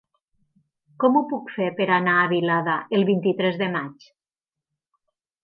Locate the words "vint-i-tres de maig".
3.11-4.09